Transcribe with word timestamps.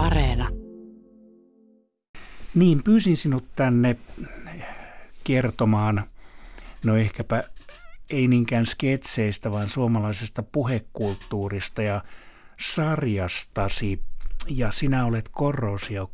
Areena. 0.00 0.48
Niin, 2.54 2.82
pyysin 2.82 3.16
sinut 3.16 3.44
tänne 3.56 3.96
kertomaan, 5.24 6.04
no 6.84 6.96
ehkäpä 6.96 7.42
ei 8.10 8.28
niinkään 8.28 8.66
sketseistä, 8.66 9.50
vaan 9.52 9.68
suomalaisesta 9.68 10.42
puhekulttuurista 10.42 11.82
ja 11.82 12.04
sarjastasi. 12.60 14.02
Ja 14.48 14.70
sinä 14.70 15.06
olet 15.06 15.28
Korrosio 15.32 16.10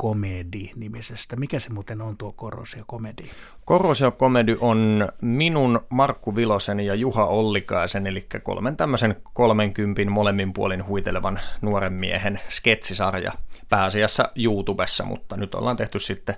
Komedi 0.00 0.70
nimisestä. 0.76 1.36
Mikä 1.36 1.58
se 1.58 1.70
muuten 1.70 2.00
on 2.00 2.16
tuo 2.16 2.32
Korrosio 2.32 2.84
Komedi? 2.86 3.22
Korrosio 3.64 4.10
Komedi 4.10 4.56
on 4.60 5.08
minun, 5.20 5.80
Markku 5.88 6.36
Vilosen 6.36 6.80
ja 6.80 6.94
Juha 6.94 7.26
Ollikaisen, 7.26 8.06
eli 8.06 8.26
kolmen 8.42 8.76
tämmöisen 8.76 9.16
30 9.32 10.10
molemmin 10.10 10.52
puolin 10.52 10.86
huitelevan 10.86 11.40
nuoren 11.62 11.92
miehen 11.92 12.40
sketsisarja 12.48 13.32
pääasiassa 13.68 14.28
YouTubessa, 14.36 15.04
mutta 15.04 15.36
nyt 15.36 15.54
ollaan 15.54 15.76
tehty 15.76 15.98
sitten 15.98 16.34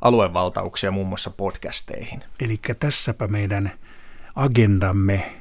aluevaltauksia 0.00 0.90
muun 0.90 1.08
muassa 1.08 1.30
podcasteihin. 1.30 2.22
Eli 2.40 2.60
tässäpä 2.78 3.28
meidän 3.28 3.72
agendamme 4.36 5.32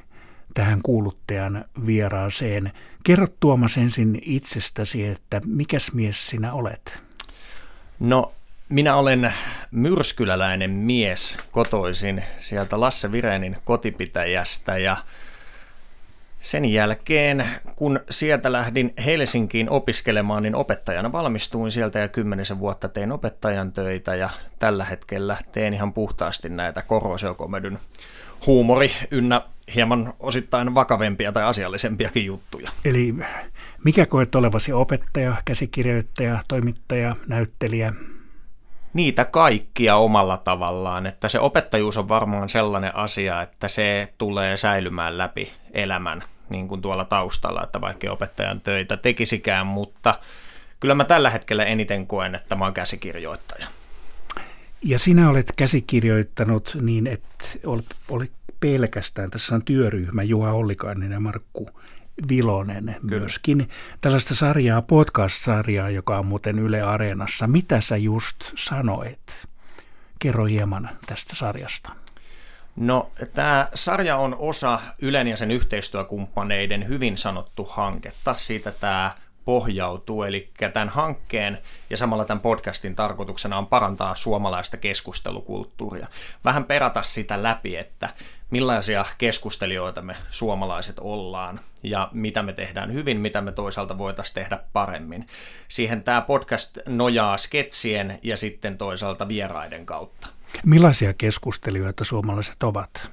tähän 0.54 0.80
kuuluttajan 0.84 1.66
vieraaseen. 1.86 2.72
Kerro 3.04 3.28
Tuomas 3.40 3.78
ensin 3.78 4.22
itsestäsi, 4.26 5.06
että 5.06 5.42
mikäs 5.46 5.94
mies 5.94 6.28
sinä 6.28 6.54
olet? 6.54 7.11
No, 8.02 8.32
minä 8.70 8.96
olen 8.96 9.34
myrskyläläinen 9.72 10.72
mies 10.72 11.38
kotoisin 11.52 12.24
sieltä 12.38 12.80
Lasse 12.80 13.12
Virenin 13.12 13.58
kotipitäjästä 13.66 14.78
ja 14.78 14.98
sen 16.40 16.66
jälkeen, 16.66 17.46
kun 17.76 18.00
sieltä 18.10 18.52
lähdin 18.52 18.94
Helsinkiin 19.06 19.70
opiskelemaan, 19.70 20.44
niin 20.44 20.56
opettajana 20.56 21.12
valmistuin 21.12 21.72
sieltä 21.72 22.00
ja 22.00 22.08
kymmenisen 22.08 22.60
vuotta 22.60 22.90
tein 22.90 23.12
opettajan 23.12 23.72
töitä 23.72 24.16
ja 24.16 24.30
tällä 24.60 24.86
hetkellä 24.86 25.38
teen 25.52 25.74
ihan 25.74 25.94
puhtaasti 25.94 26.50
näitä 26.50 26.82
korosiokomedyn 26.82 27.80
huumori 28.46 28.92
ynnä 29.12 29.42
hieman 29.76 30.14
osittain 30.20 30.76
vakavempia 30.76 31.32
tai 31.32 31.44
asiallisempiakin 31.44 32.26
juttuja. 32.26 32.72
Eli 32.86 33.16
mikä 33.86 34.06
koet 34.06 34.36
olevasi 34.36 34.74
opettaja, 34.74 35.36
käsikirjoittaja, 35.46 36.40
toimittaja, 36.48 37.16
näyttelijä? 37.28 37.94
Niitä 38.94 39.26
kaikkia 39.26 39.96
omalla 39.96 40.38
tavallaan, 40.38 41.06
että 41.06 41.30
se 41.30 41.40
opettajuus 41.40 41.98
on 41.98 42.10
varmaan 42.10 42.50
sellainen 42.50 42.96
asia, 42.96 43.42
että 43.42 43.68
se 43.68 44.14
tulee 44.18 44.58
säilymään 44.58 45.18
läpi 45.18 45.54
elämän 45.74 46.24
niin 46.50 46.68
kuin 46.68 46.82
tuolla 46.82 47.06
taustalla, 47.06 47.64
että 47.64 47.82
vaikka 47.82 48.12
opettajan 48.12 48.62
töitä 48.62 48.98
tekisikään, 48.98 49.68
mutta 49.68 50.16
kyllä 50.80 50.96
mä 50.96 51.04
tällä 51.04 51.30
hetkellä 51.30 51.64
eniten 51.64 52.08
koen, 52.08 52.36
että 52.36 52.56
mä 52.56 52.66
oon 52.66 52.74
käsikirjoittaja. 52.74 53.68
Ja 54.84 55.00
sinä 55.00 55.30
olet 55.30 55.54
käsikirjoittanut 55.56 56.78
niin, 56.82 57.08
että 57.08 57.46
olet 58.10 58.32
pelkästään, 58.60 59.32
tässä 59.32 59.56
on 59.56 59.64
työryhmä 59.64 60.24
Juha 60.24 60.52
Ollikainen 60.52 61.12
ja 61.12 61.20
Markku 61.20 61.70
Vilonen 62.30 62.96
Kyllä. 63.02 63.20
myöskin. 63.20 63.70
Tällaista 64.02 64.36
sarjaa, 64.36 64.82
podcast-sarjaa, 64.82 65.90
joka 65.90 66.20
on 66.20 66.26
muuten 66.26 66.60
Yle 66.60 66.82
Areenassa. 66.82 67.48
Mitä 67.48 67.82
sä 67.82 67.98
just 67.98 68.36
sanoit? 68.56 69.48
Kerro 70.20 70.46
hieman 70.46 70.90
tästä 71.06 71.36
sarjasta. 71.36 71.90
No, 72.76 73.12
tämä 73.34 73.68
sarja 73.76 74.18
on 74.18 74.36
osa 74.40 74.80
Ylen 75.02 75.28
ja 75.28 75.38
sen 75.38 75.52
yhteistyökumppaneiden 75.52 76.88
hyvin 76.88 77.18
sanottu 77.18 77.66
hanketta. 77.66 78.36
Siitä 78.38 78.72
tämä 78.72 79.16
pohjautuu. 79.46 80.24
Eli 80.24 80.50
tämän 80.74 80.90
hankkeen 80.90 81.58
ja 81.90 81.98
samalla 81.98 82.26
tämän 82.26 82.42
podcastin 82.42 82.96
tarkoituksena 82.96 83.58
on 83.58 83.68
parantaa 83.68 84.16
suomalaista 84.16 84.78
keskustelukulttuuria. 84.78 86.08
Vähän 86.46 86.64
perata 86.64 87.04
sitä 87.04 87.44
läpi, 87.44 87.76
että 87.76 88.10
millaisia 88.50 89.06
keskustelijoita 89.18 90.02
me 90.02 90.16
suomalaiset 90.30 91.00
ollaan 91.00 91.60
ja 91.84 92.10
mitä 92.14 92.44
me 92.44 92.54
tehdään 92.54 92.94
hyvin, 92.94 93.18
mitä 93.18 93.42
me 93.42 93.52
toisaalta 93.52 93.98
voitaisiin 93.98 94.36
tehdä 94.36 94.60
paremmin. 94.74 95.28
Siihen 95.68 96.04
tämä 96.04 96.22
podcast 96.22 96.78
nojaa 96.86 97.38
sketsien 97.38 98.20
ja 98.24 98.38
sitten 98.38 98.78
toisaalta 98.78 99.28
vieraiden 99.28 99.86
kautta. 99.86 100.28
Millaisia 100.66 101.14
keskustelijoita 101.14 102.04
suomalaiset 102.04 102.64
ovat? 102.64 103.12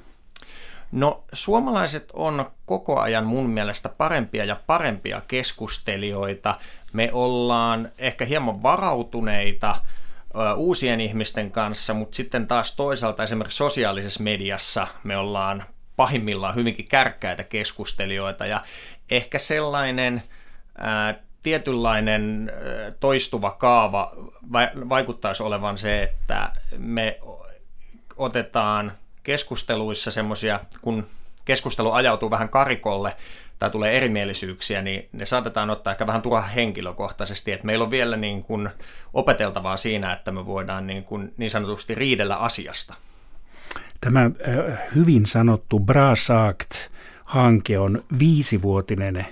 No 0.93 1.25
suomalaiset 1.33 2.11
on 2.13 2.51
koko 2.67 3.01
ajan 3.01 3.27
mun 3.27 3.51
mielestä 3.51 3.89
parempia 3.89 4.45
ja 4.45 4.57
parempia 4.67 5.23
keskustelijoita. 5.29 6.55
Me 6.93 7.11
ollaan 7.13 7.89
ehkä 7.99 8.25
hieman 8.25 8.63
varautuneita 8.63 9.77
uusien 10.57 11.01
ihmisten 11.01 11.51
kanssa, 11.51 11.95
mutta 11.95 12.17
sitten 12.17 12.47
taas 12.47 12.77
toisaalta 12.77 13.23
esimerkiksi 13.23 13.57
sosiaalisessa 13.57 14.23
mediassa 14.23 14.87
me 15.05 15.17
ollaan 15.17 15.65
pahimmillaan 15.97 16.55
hyvinkin 16.55 16.89
kärkkäitä 16.89 17.45
keskustelijoita 17.45 18.47
ja 18.47 18.63
ehkä 19.11 19.39
sellainen 19.39 20.23
ää, 20.79 21.15
tietynlainen 21.43 22.53
ää, 22.55 22.91
toistuva 23.01 23.51
kaava 23.51 24.13
va- 24.53 24.89
vaikuttaisi 24.89 25.43
olevan 25.43 25.79
se, 25.79 26.03
että 26.03 26.53
me 26.79 27.21
otetaan 28.17 28.93
keskusteluissa 29.29 30.11
semmoisia, 30.11 30.61
kun 30.83 31.07
keskustelu 31.45 31.93
ajautuu 31.93 32.31
vähän 32.31 32.49
karikolle 32.49 33.17
tai 33.59 33.71
tulee 33.71 33.97
erimielisyyksiä, 33.97 34.83
niin 34.83 35.09
ne 35.13 35.27
saatetaan 35.27 35.71
ottaa 35.71 35.91
ehkä 35.91 36.07
vähän 36.07 36.23
turha 36.23 36.41
henkilökohtaisesti, 36.41 37.53
että 37.53 37.67
meillä 37.67 37.85
on 37.85 37.91
vielä 37.91 38.17
niin 38.17 38.43
kuin 38.43 38.69
opeteltavaa 39.15 39.77
siinä, 39.77 40.13
että 40.13 40.31
me 40.31 40.47
voidaan 40.47 40.87
niin, 40.87 41.05
kuin 41.05 41.35
niin 41.37 41.51
sanotusti 41.51 41.95
riidellä 41.95 42.37
asiasta. 42.37 42.95
Tämä 44.01 44.25
äh, 44.25 44.79
hyvin 44.95 45.27
sanottu 45.27 45.81
Brasakt-hanke 45.81 47.79
on 47.79 48.03
viisivuotinen 48.19 49.27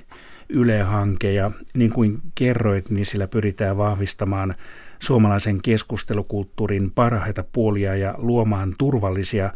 Yle-hanke 0.48 1.32
ja 1.32 1.50
niin 1.74 1.90
kuin 1.90 2.20
kerroit, 2.34 2.90
niin 2.90 3.06
sillä 3.06 3.26
pyritään 3.26 3.76
vahvistamaan 3.76 4.54
suomalaisen 4.98 5.62
keskustelukulttuurin 5.62 6.90
parhaita 6.90 7.44
puolia 7.52 7.96
ja 7.96 8.14
luomaan 8.18 8.74
turvallisia 8.78 9.50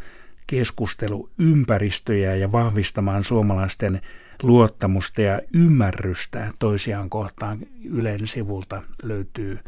keskusteluympäristöjä 0.47 2.35
ja 2.35 2.53
vahvistamaan 2.53 3.25
suomalaisten 3.25 4.01
luottamusta 4.43 5.23
ja 5.23 5.41
ymmärrystä 5.55 6.53
toisiaan 6.59 7.11
kohtaan. 7.11 7.59
Ylen 7.85 8.27
sivulta 8.27 8.83
löytyy 9.03 9.59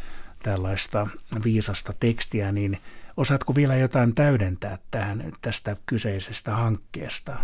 tällaista 0.42 1.06
viisasta 1.44 1.92
tekstiä, 2.00 2.52
niin 2.52 2.78
osaatko 3.16 3.54
vielä 3.54 3.76
jotain 3.76 4.14
täydentää 4.14 4.78
tähän 4.90 5.32
tästä 5.40 5.76
kyseisestä 5.86 6.50
hankkeesta? 6.50 7.36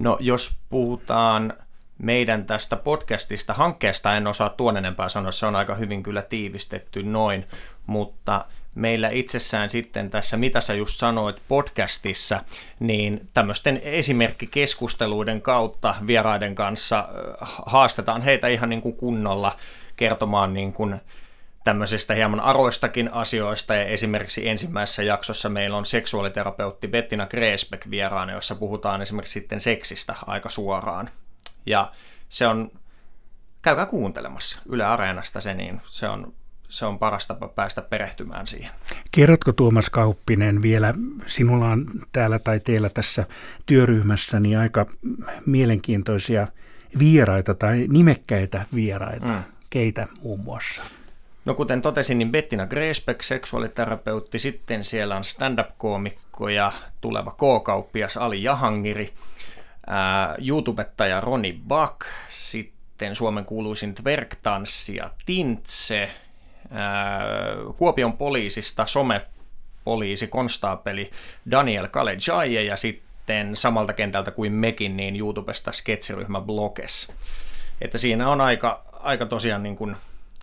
No 0.00 0.16
jos 0.20 0.60
puhutaan 0.68 1.52
meidän 1.98 2.44
tästä 2.44 2.76
podcastista, 2.76 3.54
hankkeesta 3.54 4.16
en 4.16 4.26
osaa 4.26 4.48
tuon 4.48 4.76
enempää 4.76 5.08
sanoa, 5.08 5.32
se 5.32 5.46
on 5.46 5.56
aika 5.56 5.74
hyvin 5.74 6.02
kyllä 6.02 6.22
tiivistetty 6.22 7.02
noin, 7.02 7.44
mutta 7.86 8.44
meillä 8.76 9.08
itsessään 9.08 9.70
sitten 9.70 10.10
tässä, 10.10 10.36
mitä 10.36 10.60
sä 10.60 10.74
just 10.74 10.98
sanoit 10.98 11.42
podcastissa, 11.48 12.40
niin 12.80 13.26
tämmöisten 13.34 13.80
esimerkkikeskusteluiden 13.84 15.42
kautta 15.42 15.94
vieraiden 16.06 16.54
kanssa 16.54 17.08
haastetaan 17.66 18.22
heitä 18.22 18.48
ihan 18.48 18.68
niin 18.68 18.82
kuin 18.82 18.96
kunnolla 18.96 19.56
kertomaan 19.96 20.54
niin 20.54 20.72
kuin 20.72 21.00
tämmöisistä 21.64 22.14
hieman 22.14 22.40
aroistakin 22.40 23.12
asioista. 23.12 23.74
Ja 23.74 23.84
esimerkiksi 23.84 24.48
ensimmäisessä 24.48 25.02
jaksossa 25.02 25.48
meillä 25.48 25.76
on 25.76 25.86
seksuaaliterapeutti 25.86 26.88
Bettina 26.88 27.26
Greesbeck 27.26 27.90
vieraana, 27.90 28.32
jossa 28.32 28.54
puhutaan 28.54 29.02
esimerkiksi 29.02 29.40
sitten 29.40 29.60
seksistä 29.60 30.14
aika 30.26 30.50
suoraan. 30.50 31.10
Ja 31.66 31.92
se 32.28 32.46
on, 32.46 32.70
käykää 33.62 33.86
kuuntelemassa 33.86 34.58
Yle 34.68 34.84
Areenasta 34.84 35.40
se, 35.40 35.54
niin 35.54 35.80
se 35.86 36.08
on 36.08 36.32
se 36.68 36.86
on 36.86 36.98
paras 36.98 37.26
tapa 37.26 37.48
päästä 37.48 37.82
perehtymään 37.82 38.46
siihen. 38.46 38.70
Kerrotko 39.12 39.52
Tuomas 39.52 39.90
Kauppinen 39.90 40.62
vielä, 40.62 40.94
sinulla 41.26 41.68
on 41.68 41.86
täällä 42.12 42.38
tai 42.38 42.60
teillä 42.60 42.88
tässä 42.88 43.26
työryhmässä 43.66 44.40
niin 44.40 44.58
aika 44.58 44.86
mielenkiintoisia 45.46 46.48
vieraita 46.98 47.54
tai 47.54 47.86
nimekkäitä 47.88 48.66
vieraita. 48.74 49.26
Mm. 49.26 49.42
Keitä 49.70 50.08
muun 50.22 50.40
muassa? 50.40 50.82
No 51.44 51.54
kuten 51.54 51.82
totesin, 51.82 52.18
niin 52.18 52.32
Bettina 52.32 52.66
Greesbeck, 52.66 53.22
seksuaaliterapeutti, 53.22 54.38
sitten 54.38 54.84
siellä 54.84 55.16
on 55.16 55.24
stand-up-koomikko 55.24 56.48
ja 56.48 56.72
tuleva 57.00 57.30
K-kauppias 57.30 58.16
Ali 58.16 58.42
Jahangiri, 58.42 59.12
ää, 59.86 60.34
YouTubettaja 60.48 61.20
Roni 61.20 61.60
Buck, 61.68 62.00
sitten 62.30 63.14
Suomen 63.14 63.44
kuuluisin 63.44 63.94
twerk-tanssija 63.94 65.10
Tintse, 65.26 66.10
Kuopion 67.76 68.12
poliisista 68.12 68.86
somepoliisi, 68.86 70.26
konstaapeli 70.26 71.10
Daniel 71.50 71.88
Kalejaye 71.88 72.62
ja 72.62 72.76
sitten 72.76 73.56
samalta 73.56 73.92
kentältä 73.92 74.30
kuin 74.30 74.52
mekin, 74.52 74.96
niin 74.96 75.16
YouTubesta 75.16 75.72
sketsiryhmä 75.72 76.40
Blokes. 76.40 77.12
Että 77.80 77.98
siinä 77.98 78.28
on 78.28 78.40
aika, 78.40 78.82
aika 78.92 79.26
tosiaan 79.26 79.62
niin 79.62 79.76
kuin 79.76 79.96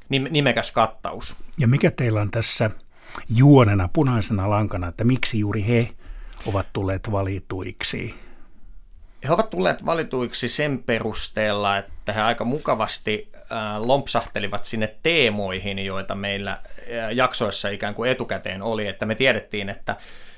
nimekäs 0.09 0.71
kattaus. 0.71 1.35
Ja 1.57 1.67
mikä 1.67 1.91
teillä 1.91 2.21
on 2.21 2.31
tässä 2.31 2.69
juonena, 3.35 3.89
punaisena 3.93 4.49
lankana, 4.49 4.87
että 4.87 5.03
miksi 5.03 5.39
juuri 5.39 5.67
he 5.67 5.89
ovat 6.45 6.67
tulleet 6.73 7.11
valituiksi? 7.11 8.15
He 9.23 9.33
ovat 9.33 9.49
tulleet 9.49 9.85
valituiksi 9.85 10.49
sen 10.49 10.83
perusteella, 10.83 11.77
että 11.77 12.13
he 12.13 12.21
aika 12.21 12.43
mukavasti 12.45 13.31
lompsahtelivat 13.77 14.65
sinne 14.65 14.95
teemoihin, 15.03 15.79
joita 15.79 16.15
meillä 16.15 16.59
jaksoissa 17.13 17.69
ikään 17.69 17.93
kuin 17.93 18.11
etukäteen 18.11 18.61
oli, 18.61 18.87
että 18.87 19.05
me 19.05 19.15
tiedettiin, 19.15 19.69
että 19.69 19.95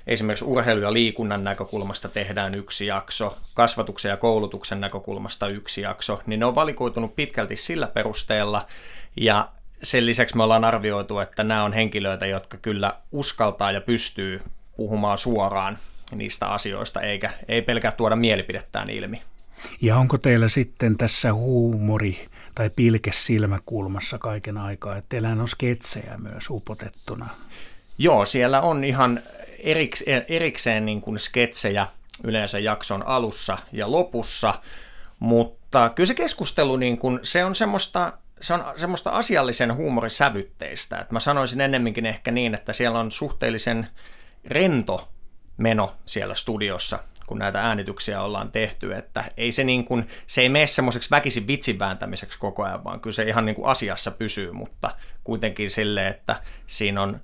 esimerkiksi 0.08 0.46
urheilu- 0.46 0.82
ja 0.82 0.94
liikunnan 0.94 1.44
näkökulmasta 1.44 2.10
tehdään 2.10 2.56
yksi 2.56 2.86
jakso, 2.86 3.38
kasvatuksen 3.54 4.10
ja 4.10 4.18
koulutuksen 4.18 4.82
näkökulmasta 4.82 5.48
yksi 5.48 5.82
jakso, 5.82 6.22
niin 6.26 6.40
ne 6.40 6.46
on 6.46 6.56
valikoitunut 6.56 7.16
pitkälti 7.16 7.58
sillä 7.58 7.88
perusteella, 7.88 8.68
ja 9.16 9.50
sen 9.84 10.06
lisäksi 10.06 10.38
me 10.38 10.44
ollaan 10.44 10.64
arvioitu, 10.64 11.20
että 11.20 11.44
nämä 11.44 11.64
on 11.64 11.74
henkilöitä, 11.74 12.26
jotka 12.26 12.58
kyllä 12.58 12.96
uskaltaa 13.12 13.72
ja 13.72 13.82
pystyy 13.82 14.42
puhumaan 14.78 15.18
suoraan 15.18 15.78
niistä 16.12 16.48
asioista, 16.48 17.02
eikä 17.02 17.30
ei 17.48 17.62
pelkää 17.62 17.92
tuoda 17.92 18.16
mielipidettään 18.16 18.90
ilmi. 18.90 19.22
Ja 19.82 19.98
onko 19.98 20.18
teillä 20.18 20.48
sitten 20.48 20.98
tässä 20.98 21.34
huumori 21.34 22.26
tai 22.56 22.70
pilke 22.70 23.12
silmäkulmassa 23.12 24.18
kaiken 24.18 24.58
aikaa, 24.58 24.98
että 24.98 25.10
teillä 25.10 25.30
on 25.30 25.48
sketsejä 25.48 26.18
myös 26.18 26.50
upotettuna? 26.50 27.30
Joo, 27.98 28.26
siellä 28.26 28.62
on 28.62 28.84
ihan 28.84 29.20
erikseen, 29.60 30.26
erikseen 30.28 30.86
niin 30.86 31.02
kuin 31.02 31.20
sketsejä 31.20 31.88
yleensä 32.24 32.60
jakson 32.60 33.08
alussa 33.08 33.58
ja 33.72 33.92
lopussa, 33.92 34.54
mutta 35.20 35.90
kyllä 35.90 36.08
se 36.08 36.14
keskustelu, 36.14 36.78
niin 36.78 36.98
kuin, 36.98 37.20
se 37.24 37.46
on 37.46 37.56
semmoista 37.56 38.14
se 38.42 38.54
on 38.54 38.64
semmoista 38.76 39.10
asiallisen 39.10 39.76
huumorisävytteistä. 39.76 40.98
Että 40.98 41.14
mä 41.14 41.20
sanoisin 41.20 41.62
ennemminkin 41.62 42.06
ehkä 42.06 42.32
niin, 42.32 42.54
että 42.54 42.74
siellä 42.74 43.00
on 43.00 43.12
suhteellisen 43.12 43.88
rento 44.46 45.10
meno 45.58 45.96
siellä 46.06 46.36
studiossa, 46.36 47.00
kun 47.28 47.40
näitä 47.40 47.62
äänityksiä 47.62 48.22
ollaan 48.22 48.52
tehty, 48.52 48.94
että 48.94 49.24
ei 49.38 49.52
se, 49.52 49.64
niin 49.64 49.86
kuin, 49.86 50.08
se 50.28 50.42
ei 50.42 50.50
mene 50.50 50.68
semmoiseksi 50.68 51.12
väkisin 51.12 51.48
vitsin 51.48 51.80
vääntämiseksi 51.80 52.40
koko 52.40 52.64
ajan, 52.64 52.84
vaan 52.84 53.00
kyllä 53.00 53.14
se 53.14 53.24
ihan 53.24 53.46
niin 53.46 53.56
kuin 53.56 53.68
asiassa 53.68 54.12
pysyy, 54.12 54.52
mutta 54.52 54.92
kuitenkin 55.24 55.72
sille, 55.72 56.08
että 56.08 56.42
siinä 56.68 57.02
on, 57.02 57.20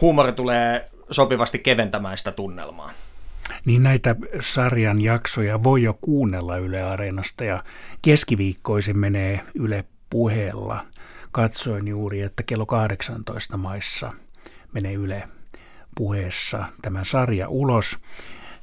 huumori 0.00 0.32
tulee 0.32 0.90
sopivasti 1.10 1.58
keventämään 1.58 2.18
sitä 2.18 2.32
tunnelmaa. 2.32 2.90
Niin 3.64 3.82
näitä 3.82 4.16
sarjan 4.40 5.00
jaksoja 5.00 5.64
voi 5.64 5.82
jo 5.82 5.98
kuunnella 6.00 6.56
Yle 6.56 6.82
Areenasta 6.82 7.44
ja 7.44 7.64
keskiviikkoisin 8.02 8.98
menee 8.98 9.40
Yle 9.54 9.84
puheella. 10.10 10.86
Katsoin 11.32 11.88
juuri, 11.88 12.22
että 12.22 12.42
kello 12.42 12.66
18 12.66 13.56
maissa 13.56 14.12
menee 14.72 14.92
Yle 14.92 15.28
puheessa 16.00 16.64
tämä 16.82 17.04
sarja 17.04 17.48
ulos. 17.48 17.98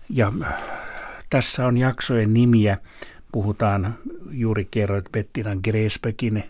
Ja 0.10 0.32
tässä 1.30 1.68
on 1.68 1.78
jaksojen 1.78 2.34
nimiä. 2.34 2.78
Puhutaan, 3.32 3.96
juuri 4.32 4.68
kerroit 4.72 5.06
Bettina 5.12 5.56
Gresbeckin 5.56 6.44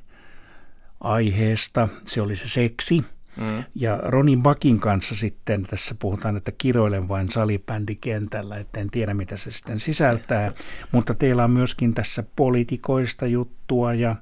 aiheesta. 1.00 1.88
Se 2.06 2.22
oli 2.22 2.36
se 2.36 2.50
seksi. 2.50 3.06
Mm. 3.38 3.64
Ja 3.76 3.98
Ronin 3.98 4.44
Bakin 4.44 4.80
kanssa 4.80 5.16
sitten 5.16 5.64
tässä 5.64 5.96
puhutaan, 6.00 6.38
että 6.38 6.52
kiroilen 6.58 7.08
vain 7.08 7.32
salibändikentällä, 7.32 8.58
että 8.58 8.80
en 8.80 8.90
tiedä 8.90 9.14
mitä 9.14 9.38
se 9.38 9.52
sitten 9.52 9.80
sisältää. 9.80 10.52
Mutta 10.92 11.14
teillä 11.14 11.44
on 11.44 11.52
myöskin 11.52 11.94
tässä 11.94 12.24
politikoista 12.36 13.26
juttua 13.26 13.94
ja 13.94 14.16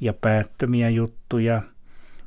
ja 0.00 0.12
päättömiä 0.12 0.90
juttuja. 0.90 1.62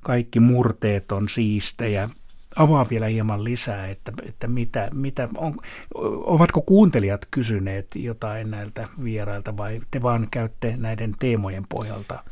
Kaikki 0.02 0.40
murteet 0.40 1.12
on 1.12 1.30
siistejä. 1.30 2.10
Avaa 2.60 2.86
vielä 2.90 3.08
hieman 3.08 3.44
lisää, 3.44 3.88
että, 3.88 4.12
että 4.28 4.48
mitä, 4.48 4.90
mitä 4.94 5.28
on, 5.38 5.58
ovatko 6.24 6.62
kuuntelijat 6.62 7.28
kysyneet 7.32 7.88
jotain 7.96 8.52
näiltä 8.52 8.88
vierailta 9.04 9.58
vai 9.58 9.82
te 9.92 10.02
vaan 10.02 10.28
käytte 10.32 10.74
näiden 10.78 11.14
teemojen 11.20 11.64
pohjalta 11.70 12.24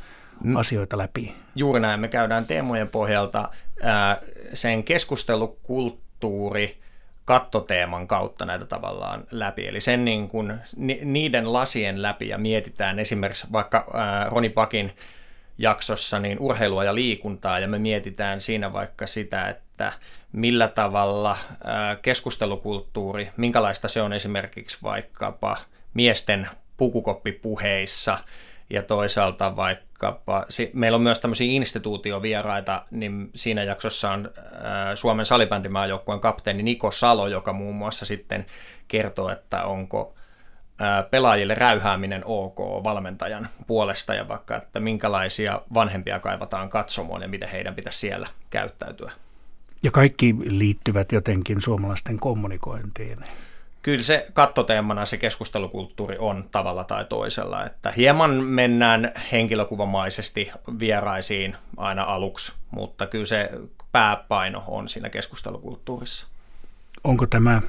asioita 0.56 0.98
läpi? 0.98 1.34
Juuri 1.56 1.80
näin, 1.80 2.00
me 2.00 2.08
käydään 2.08 2.46
teemojen 2.46 2.88
pohjalta 2.88 3.50
ää, 3.82 4.22
sen 4.54 4.84
keskustelukulttuuri, 4.84 6.78
kattoteeman 7.26 8.08
kautta 8.08 8.46
näitä 8.46 8.66
tavallaan 8.66 9.24
läpi. 9.32 9.68
Eli 9.68 9.82
sen 9.82 10.06
niin 10.06 10.28
kuin, 10.28 10.54
niiden 11.04 11.54
lasien 11.54 12.02
läpi 12.02 12.28
ja 12.28 12.38
mietitään 12.38 13.00
esimerkiksi 13.00 13.48
vaikka 13.52 13.88
ää, 13.94 14.30
Roni 14.30 14.50
Pakin 14.50 14.92
jaksossa 15.58 16.20
niin 16.20 16.40
urheilua 16.40 16.84
ja 16.84 16.96
liikuntaa 16.96 17.60
ja 17.60 17.68
me 17.68 17.80
mietitään 17.80 18.42
siinä 18.42 18.74
vaikka 18.74 19.08
sitä, 19.08 19.50
että 19.50 19.94
millä 20.32 20.68
tavalla 20.68 21.38
keskustelukulttuuri, 22.02 23.30
minkälaista 23.38 23.88
se 23.88 24.02
on 24.02 24.14
esimerkiksi 24.14 24.78
vaikkapa 24.84 25.58
miesten 25.94 26.50
pukukoppipuheissa 26.78 28.18
ja 28.70 28.84
toisaalta 28.84 29.56
vaikkapa, 29.56 30.46
meillä 30.74 30.96
on 30.96 31.02
myös 31.02 31.20
tämmöisiä 31.20 31.52
instituutiovieraita, 31.52 32.86
niin 32.92 33.30
siinä 33.36 33.64
jaksossa 33.64 34.12
on 34.12 34.32
Suomen 34.96 35.26
salibändimaajoukkueen 35.26 36.22
kapteeni 36.22 36.64
Niko 36.64 36.92
Salo, 36.92 37.28
joka 37.28 37.54
muun 37.54 37.76
muassa 37.76 38.06
sitten 38.06 38.46
kertoo, 38.88 39.30
että 39.30 39.64
onko 39.64 40.15
pelaajille 41.12 41.56
räyhääminen 41.56 42.22
ok 42.26 42.58
valmentajan 42.60 43.48
puolesta 43.68 44.14
ja 44.14 44.28
vaikka, 44.28 44.56
että 44.56 44.80
minkälaisia 44.80 45.62
vanhempia 45.74 46.20
kaivataan 46.20 46.70
katsomoon 46.70 47.22
ja 47.22 47.28
miten 47.28 47.50
heidän 47.50 47.76
pitäisi 47.76 48.00
siellä 48.00 48.28
käyttäytyä. 48.50 49.12
Ja 49.84 49.92
kaikki 49.92 50.36
liittyvät 50.44 51.12
jotenkin 51.12 51.62
suomalaisten 51.62 52.20
kommunikointiin. 52.20 53.18
Kyllä 53.82 54.04
se 54.04 54.28
kattoteemana 54.34 55.06
se 55.06 55.18
keskustelukulttuuri 55.18 56.18
on 56.18 56.46
tavalla 56.52 56.84
tai 56.84 57.06
toisella, 57.06 57.66
että 57.66 57.92
hieman 57.92 58.32
mennään 58.32 59.12
henkilökuvamaisesti 59.32 60.52
vieraisiin 60.80 61.56
aina 61.78 62.04
aluksi, 62.04 62.54
mutta 62.72 63.08
kyllä 63.08 63.26
se 63.26 63.50
pääpaino 63.92 64.64
on 64.68 64.90
siinä 64.90 65.10
keskustelukulttuurissa. 65.10 66.28
Onko 67.04 67.26
tämä 67.26 67.62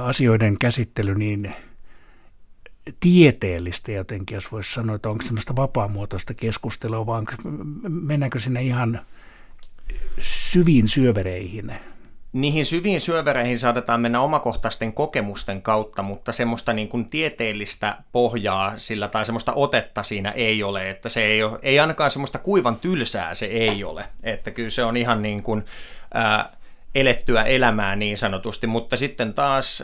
asioiden 0.00 0.58
käsittely 0.58 1.14
niin 1.14 1.54
tieteellistä 3.00 3.92
jotenkin, 3.92 4.34
jos 4.34 4.52
voisi 4.52 4.74
sanoa, 4.74 4.96
että 4.96 5.08
onko 5.08 5.22
semmoista 5.22 5.56
vapaamuotoista 5.56 6.34
keskustelua, 6.34 7.06
vaan 7.06 7.26
mennäänkö 7.88 8.38
sinne 8.38 8.62
ihan 8.62 9.00
syviin 10.18 10.88
syövereihin? 10.88 11.74
Niihin 12.32 12.66
syviin 12.66 13.00
syövereihin 13.00 13.58
saatetaan 13.58 14.00
mennä 14.00 14.20
omakohtaisten 14.20 14.92
kokemusten 14.92 15.62
kautta, 15.62 16.02
mutta 16.02 16.32
semmoista 16.32 16.72
niin 16.72 16.88
kuin 16.88 17.04
tieteellistä 17.04 17.98
pohjaa 18.12 18.78
sillä 18.78 19.08
tai 19.08 19.26
semmoista 19.26 19.52
otetta 19.52 20.02
siinä 20.02 20.30
ei 20.30 20.62
ole, 20.62 20.90
että 20.90 21.08
se 21.08 21.24
ei, 21.24 21.42
ole, 21.42 21.58
ei 21.62 21.80
ainakaan 21.80 22.10
semmoista 22.10 22.38
kuivan 22.38 22.76
tylsää 22.76 23.34
se 23.34 23.46
ei 23.46 23.84
ole, 23.84 24.04
että 24.22 24.50
kyllä 24.50 24.70
se 24.70 24.84
on 24.84 24.96
ihan 24.96 25.22
niin 25.22 25.42
kuin, 25.42 25.64
ää, 26.14 26.52
elettyä 26.94 27.42
elämää 27.42 27.96
niin 27.96 28.18
sanotusti, 28.18 28.66
mutta 28.66 28.96
sitten 28.96 29.34
taas 29.34 29.82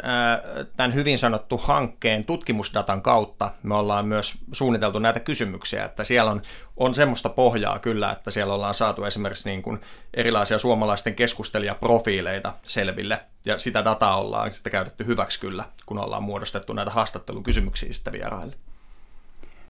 tämän 0.77 0.95
hyvin 0.95 1.19
sanottu 1.19 1.59
hankkeen 1.59 2.25
tutkimusdatan 2.25 3.03
kautta 3.03 3.51
me 3.63 3.75
ollaan 3.75 4.07
myös 4.07 4.35
suunniteltu 4.53 4.99
näitä 4.99 5.21
kysymyksiä, 5.21 5.85
että 5.85 6.05
siellä 6.05 6.31
on, 6.31 6.43
on 6.77 6.95
semmoista 6.95 7.29
pohjaa 7.29 7.79
kyllä, 7.79 8.13
että 8.13 8.31
siellä 8.31 8.55
ollaan 8.55 8.75
saatu 8.75 9.05
esimerkiksi 9.05 9.51
niin 9.51 9.63
kuin 9.63 9.81
erilaisia 10.15 10.59
suomalaisten 10.59 11.15
keskustelijaprofiileita 11.15 12.53
selville, 12.63 13.21
ja 13.45 13.59
sitä 13.59 13.85
dataa 13.85 14.17
ollaan 14.21 14.53
sitten 14.53 14.73
käytetty 14.73 15.07
hyväksi 15.07 15.41
kyllä, 15.41 15.65
kun 15.87 15.99
ollaan 15.99 16.23
muodostettu 16.23 16.73
näitä 16.73 16.91
haastattelukysymyksiä 16.91 17.93
sitten 17.93 18.13
vieraille. 18.13 18.57